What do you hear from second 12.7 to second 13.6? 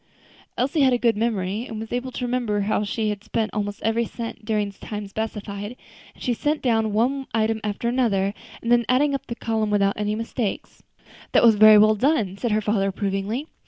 approvingly.